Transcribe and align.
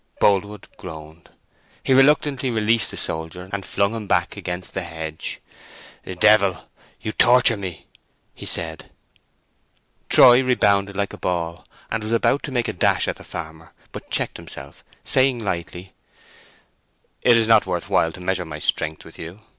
Boldwood 0.19 0.65
groaned. 0.77 1.29
He 1.83 1.93
reluctantly 1.93 2.49
released 2.49 2.89
the 2.89 2.97
soldier, 2.97 3.47
and 3.53 3.63
flung 3.63 3.93
him 3.93 4.07
back 4.07 4.35
against 4.35 4.73
the 4.73 4.81
hedge. 4.81 5.39
"Devil, 6.17 6.67
you 7.01 7.11
torture 7.11 7.55
me!" 7.55 7.85
said 8.43 8.81
he. 8.81 8.89
Troy 10.09 10.41
rebounded 10.41 10.95
like 10.95 11.13
a 11.13 11.19
ball, 11.19 11.63
and 11.91 12.01
was 12.03 12.13
about 12.13 12.41
to 12.41 12.51
make 12.51 12.67
a 12.67 12.73
dash 12.73 13.07
at 13.07 13.17
the 13.17 13.23
farmer; 13.23 13.73
but 13.91 14.05
he 14.05 14.09
checked 14.09 14.37
himself, 14.37 14.83
saying 15.03 15.37
lightly— 15.37 15.93
"It 17.21 17.37
is 17.37 17.47
not 17.47 17.67
worth 17.67 17.87
while 17.87 18.11
to 18.11 18.19
measure 18.21 18.43
my 18.43 18.57
strength 18.57 19.05
with 19.05 19.19
you. 19.19 19.39